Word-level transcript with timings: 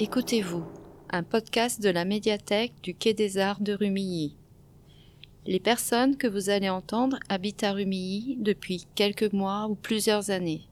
Écoutez-vous, 0.00 0.64
un 1.08 1.22
podcast 1.22 1.80
de 1.80 1.88
la 1.88 2.04
médiathèque 2.04 2.72
du 2.82 2.96
Quai 2.96 3.14
des 3.14 3.38
Arts 3.38 3.60
de 3.60 3.74
Rumilly. 3.74 4.36
Les 5.46 5.60
personnes 5.60 6.16
que 6.16 6.26
vous 6.26 6.50
allez 6.50 6.68
entendre 6.68 7.20
habitent 7.28 7.62
à 7.62 7.70
Rumilly 7.70 8.36
depuis 8.40 8.88
quelques 8.96 9.32
mois 9.32 9.68
ou 9.68 9.76
plusieurs 9.76 10.30
années. 10.30 10.62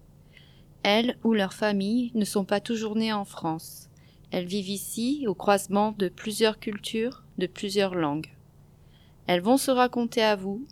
Elles 0.83 1.17
ou 1.23 1.35
leurs 1.35 1.55
familles 1.55 2.11
ne 2.17 2.25
sont 2.25 2.45
pas 2.45 2.59
toujours 2.59 2.97
nées 2.97 3.13
en 3.13 3.25
France. 3.25 3.91
Elles 4.33 4.47
vivent 4.47 4.71
ici 4.71 5.25
au 5.29 5.37
croisement 5.37 5.95
de 5.97 6.09
plusieurs 6.09 6.59
cultures, 6.59 7.23
de 7.39 7.47
plusieurs 7.47 7.95
langues. 7.95 8.33
Elles 9.29 9.41
vont 9.41 9.57
se 9.57 9.71
raconter 9.71 10.23
à 10.23 10.35
vous 10.35 10.67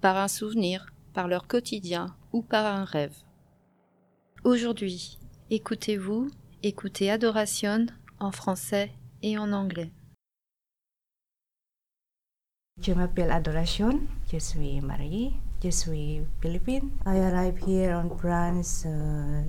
par 0.00 0.16
un 0.16 0.26
souvenir, 0.28 0.92
par 1.12 1.28
leur 1.28 1.46
quotidien 1.46 2.16
ou 2.32 2.42
par 2.42 2.66
un 2.66 2.84
rêve. 2.84 3.14
Aujourd'hui, 4.42 5.20
écoutez-vous, 5.50 6.28
écoutez 6.66 7.10
Adoration 7.10 7.86
en 8.18 8.30
français 8.32 8.90
et 9.22 9.36
en 9.36 9.52
anglais. 9.52 9.92
Je 12.80 12.92
m'appelle 12.92 13.30
Adoration, 13.30 14.00
je 14.32 14.38
suis 14.38 14.80
mariée, 14.80 15.34
je 15.62 15.68
suis 15.68 16.22
philippine. 16.40 16.90
I 17.06 17.18
arrived 17.18 17.62
here 17.68 17.94
on 17.94 18.16
France 18.16 18.86
uh, 18.86 19.44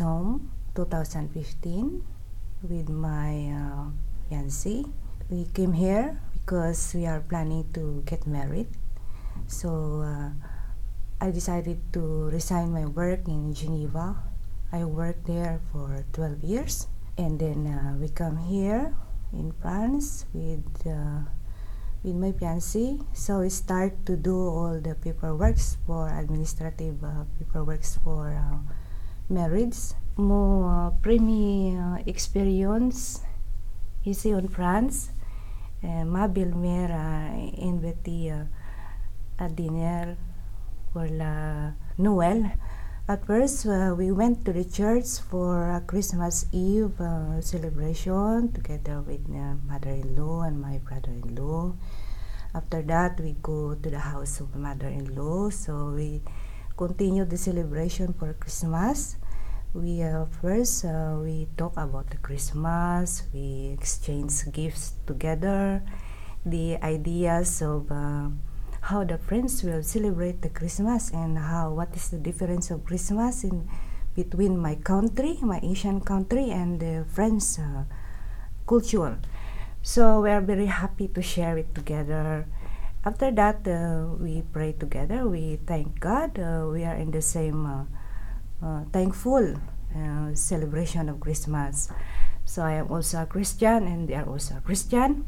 home 0.00 0.48
2015 0.74 2.02
with 2.68 2.88
my 2.88 3.50
uh, 3.50 3.90
fiancé. 4.28 4.84
We 5.28 5.46
came 5.52 5.72
here 5.72 6.16
because 6.34 6.94
we 6.94 7.06
are 7.06 7.20
planning 7.20 7.64
to 7.74 8.02
get 8.06 8.26
married. 8.26 8.68
So 9.48 10.02
uh, 10.02 10.30
I 11.20 11.30
decided 11.32 11.78
to 11.94 12.30
resign 12.30 12.72
my 12.72 12.86
work 12.86 13.26
in 13.26 13.52
Geneva. 13.52 14.31
I 14.72 14.84
worked 14.84 15.26
there 15.26 15.60
for 15.70 16.02
12 16.14 16.42
years 16.42 16.88
and 17.18 17.38
then 17.38 17.66
uh, 17.66 17.92
we 18.00 18.08
come 18.08 18.38
here 18.38 18.96
in 19.32 19.52
France 19.60 20.24
with 20.32 20.64
uh, 20.86 21.28
with 22.02 22.16
my 22.16 22.32
fiancé. 22.32 22.96
So 23.12 23.40
we 23.40 23.50
start 23.50 23.92
to 24.06 24.16
do 24.16 24.32
all 24.32 24.80
the 24.80 24.94
paperwork 24.94 25.58
for 25.86 26.08
administrative 26.08 27.04
uh, 27.04 27.28
paperwork 27.38 27.84
for 28.02 28.32
uh, 28.32 28.64
marriage. 29.28 29.92
Mon 30.16 30.64
uh, 30.64 30.90
premier 31.04 31.76
uh, 31.76 31.98
expérience 32.08 33.20
ici 34.04 34.34
en 34.34 34.48
France, 34.48 35.12
uh, 35.84 36.04
ma 36.04 36.28
belle-mère 36.28 36.90
a 36.92 37.28
invité 37.60 38.32
uh, 38.32 38.48
à 39.38 39.48
dîner 39.48 40.16
pour 40.92 41.04
la 41.12 41.72
Noël. 41.98 42.56
At 43.12 43.26
first, 43.26 43.66
uh, 43.66 43.92
we 43.92 44.10
went 44.10 44.46
to 44.46 44.54
the 44.54 44.64
church 44.64 45.20
for 45.28 45.68
a 45.68 45.82
Christmas 45.82 46.46
Eve 46.50 46.98
uh, 46.98 47.42
celebration 47.42 48.50
together 48.56 49.04
with 49.04 49.20
uh, 49.28 49.52
mother-in-law 49.68 50.48
and 50.48 50.56
my 50.56 50.78
brother-in-law. 50.78 51.76
After 52.54 52.80
that, 52.80 53.20
we 53.20 53.36
go 53.42 53.74
to 53.74 53.90
the 53.90 53.98
house 53.98 54.40
of 54.40 54.56
mother-in-law. 54.56 55.50
So 55.50 55.92
we 55.92 56.22
continue 56.74 57.26
the 57.26 57.36
celebration 57.36 58.14
for 58.14 58.32
Christmas. 58.32 59.16
We 59.74 60.00
uh, 60.00 60.24
first 60.40 60.86
uh, 60.86 61.20
we 61.20 61.48
talk 61.58 61.76
about 61.76 62.08
the 62.08 62.16
Christmas. 62.16 63.28
We 63.34 63.76
exchange 63.76 64.40
gifts 64.52 64.94
together. 65.04 65.84
The 66.46 66.80
ideas 66.80 67.60
of 67.60 67.92
uh, 67.92 68.32
how 68.82 69.04
the 69.04 69.16
friends 69.16 69.62
will 69.62 69.82
celebrate 69.82 70.42
the 70.42 70.50
Christmas 70.50 71.10
and 71.14 71.38
how 71.38 71.70
what 71.70 71.94
is 71.94 72.10
the 72.10 72.18
difference 72.18 72.70
of 72.70 72.84
Christmas 72.84 73.44
in 73.44 73.68
between 74.14 74.58
my 74.58 74.74
country, 74.74 75.38
my 75.40 75.60
Asian 75.62 76.00
country, 76.00 76.50
and 76.50 76.80
the 76.80 77.06
French 77.08 77.58
uh, 77.58 77.84
culture. 78.66 79.18
So 79.82 80.20
we 80.20 80.30
are 80.30 80.40
very 80.40 80.66
happy 80.66 81.08
to 81.08 81.22
share 81.22 81.56
it 81.58 81.74
together. 81.74 82.46
After 83.04 83.30
that, 83.30 83.66
uh, 83.66 84.14
we 84.18 84.42
pray 84.52 84.72
together. 84.72 85.28
We 85.28 85.58
thank 85.66 85.98
God. 85.98 86.38
Uh, 86.38 86.68
we 86.70 86.84
are 86.84 86.94
in 86.94 87.10
the 87.10 87.22
same 87.22 87.66
uh, 87.66 87.84
uh, 88.62 88.84
thankful 88.92 89.58
uh, 89.94 90.34
celebration 90.34 91.08
of 91.08 91.20
Christmas. 91.20 91.88
So 92.44 92.62
I 92.62 92.72
am 92.82 92.90
also 92.90 93.22
a 93.22 93.26
Christian, 93.26 93.86
and 93.86 94.08
they 94.08 94.14
are 94.14 94.28
also 94.28 94.58
a 94.58 94.60
Christian. 94.60 95.24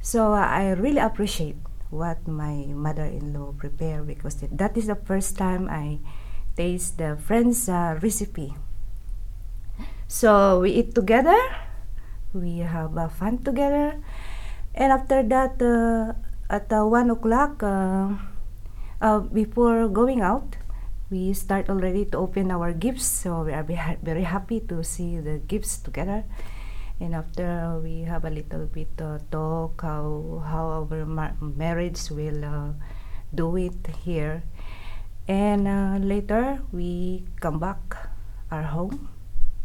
So 0.00 0.32
I 0.32 0.70
really 0.72 1.00
appreciate 1.00 1.56
what 1.90 2.26
my 2.28 2.68
mother-in-law 2.68 3.54
prepared 3.56 4.06
because 4.06 4.36
that 4.52 4.76
is 4.76 4.86
the 4.86 4.94
first 4.94 5.36
time 5.36 5.68
I 5.68 5.98
taste 6.56 6.98
the 6.98 7.16
friend's 7.16 7.68
uh, 7.68 7.98
recipe. 8.02 8.54
So 10.08 10.60
we 10.60 10.72
eat 10.72 10.94
together, 10.94 11.38
we 12.32 12.58
have 12.58 12.96
uh, 12.96 13.08
fun 13.08 13.38
together, 13.44 14.00
and 14.74 14.92
after 14.92 15.22
that, 15.22 15.60
uh, 15.60 16.16
at 16.48 16.72
uh, 16.72 16.84
one 16.84 17.10
o'clock, 17.10 17.62
uh, 17.62 18.16
uh, 19.00 19.20
before 19.20 19.88
going 19.88 20.20
out, 20.20 20.56
we 21.10 21.32
start 21.32 21.68
already 21.68 22.04
to 22.06 22.18
open 22.18 22.50
our 22.50 22.72
gifts. 22.72 23.06
So 23.06 23.44
we 23.44 23.52
are 23.52 23.64
very 24.02 24.24
happy 24.24 24.60
to 24.68 24.84
see 24.84 25.18
the 25.20 25.38
gifts 25.38 25.78
together 25.78 26.24
and 27.00 27.14
after 27.14 27.78
we 27.82 28.02
have 28.02 28.24
a 28.24 28.30
little 28.30 28.66
bit 28.66 28.90
uh, 28.98 29.18
talk 29.30 29.82
how 29.82 30.42
how 30.42 30.82
our 30.82 31.06
mar- 31.06 31.38
marriage 31.38 32.10
will 32.10 32.44
uh, 32.44 32.74
do 33.34 33.56
it 33.56 33.78
here. 34.02 34.42
And 35.28 35.68
uh, 35.68 35.98
later 36.00 36.58
we 36.72 37.24
come 37.40 37.60
back 37.60 37.78
our 38.50 38.62
home 38.62 39.08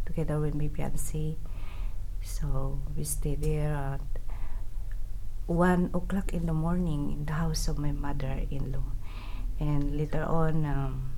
together 0.06 0.38
with 0.38 0.54
my 0.54 0.68
fiancé. 0.68 1.36
So 2.22 2.80
we 2.96 3.04
stay 3.04 3.34
there 3.34 3.98
at 3.98 4.04
one 5.46 5.90
o'clock 5.92 6.32
in 6.32 6.46
the 6.46 6.54
morning 6.54 7.12
in 7.12 7.24
the 7.26 7.34
house 7.34 7.68
of 7.68 7.78
my 7.78 7.92
mother-in-law. 7.92 8.92
And 9.58 9.96
later 9.96 10.22
on 10.22 10.64
um, 10.64 11.10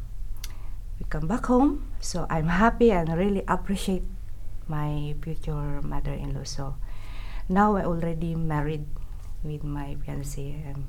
we 0.99 1.05
come 1.11 1.27
back 1.29 1.47
home. 1.47 1.91
So 2.01 2.27
i'm 2.31 2.49
happy 2.49 2.91
and 2.91 3.11
really 3.13 3.43
appreciate 3.49 4.07
my 4.69 5.15
future 5.23 5.81
mother-in-law. 5.83 6.45
So 6.45 6.75
now 7.49 7.77
I 7.77 7.85
already 7.85 8.35
married 8.35 8.85
with 9.45 9.65
my 9.65 9.97
fiancé. 10.05 10.55
Um, 10.75 10.87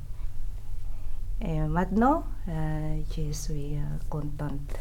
et 1.39 1.59
maintenant, 1.67 2.23
uh, 2.47 3.03
je 3.15 3.31
suis 3.31 3.75
uh, 3.75 3.99
contente 4.09 4.73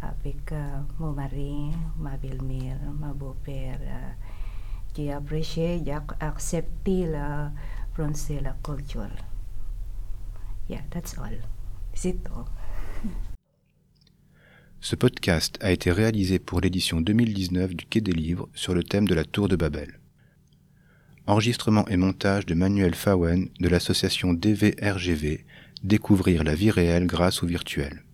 avec 0.00 0.52
uh, 0.52 0.84
mon 0.98 1.12
mari, 1.12 1.70
ma 1.98 2.16
belle-mère, 2.16 2.78
ma 2.98 3.12
beau-père. 3.12 3.80
Uh, 3.80 4.14
apprécié, 5.12 5.80
j'ai 5.84 5.96
accepté 6.20 7.06
la 7.06 7.52
français, 7.92 8.40
la 8.42 8.54
culture. 8.64 9.10
Yeah, 10.68 10.82
that's 10.90 11.16
all. 11.18 11.38
C'est 11.94 12.22
tout. 12.24 12.44
Ce 14.80 14.94
podcast 14.94 15.58
a 15.60 15.72
été 15.72 15.90
réalisé 15.90 16.38
pour 16.38 16.60
l'édition 16.60 17.00
2019 17.00 17.74
du 17.74 17.84
Quai 17.84 18.00
des 18.00 18.12
Livres 18.12 18.48
sur 18.54 18.74
le 18.74 18.84
thème 18.84 19.08
de 19.08 19.14
la 19.14 19.24
Tour 19.24 19.48
de 19.48 19.56
Babel. 19.56 19.98
Enregistrement 21.26 21.86
et 21.88 21.96
montage 21.96 22.46
de 22.46 22.54
Manuel 22.54 22.94
Fawen 22.94 23.48
de 23.58 23.68
l'association 23.68 24.32
DVRGV 24.32 25.44
Découvrir 25.82 26.44
la 26.44 26.54
vie 26.54 26.70
réelle 26.70 27.06
grâce 27.06 27.42
au 27.42 27.46
virtuel. 27.46 28.04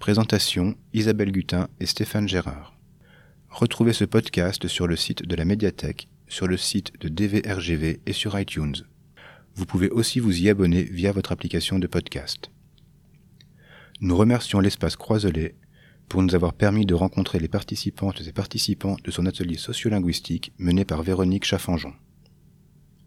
Présentation 0.00 0.76
Isabelle 0.92 1.32
Gutin 1.32 1.68
et 1.80 1.86
Stéphane 1.86 2.28
Gérard. 2.28 2.76
Retrouvez 3.48 3.92
ce 3.92 4.04
podcast 4.04 4.66
sur 4.66 4.88
le 4.88 4.96
site 4.96 5.24
de 5.24 5.34
la 5.36 5.44
médiathèque, 5.44 6.08
sur 6.26 6.48
le 6.48 6.56
site 6.56 6.92
de 7.00 7.08
DVRGV 7.08 8.00
et 8.04 8.12
sur 8.12 8.38
iTunes. 8.38 8.76
Vous 9.54 9.64
pouvez 9.64 9.90
aussi 9.90 10.18
vous 10.18 10.40
y 10.40 10.48
abonner 10.48 10.82
via 10.82 11.12
votre 11.12 11.32
application 11.32 11.78
de 11.78 11.86
podcast. 11.86 12.50
Nous 14.02 14.14
remercions 14.14 14.60
l'espace 14.60 14.94
Croiselet 14.94 15.54
pour 16.10 16.22
nous 16.22 16.34
avoir 16.34 16.52
permis 16.52 16.84
de 16.84 16.92
rencontrer 16.92 17.38
les 17.38 17.48
participantes 17.48 18.20
et 18.26 18.32
participants 18.32 18.96
de 19.02 19.10
son 19.10 19.24
atelier 19.24 19.56
sociolinguistique 19.56 20.52
mené 20.58 20.84
par 20.84 21.02
Véronique 21.02 21.46
Chaffanjon. 21.46 21.94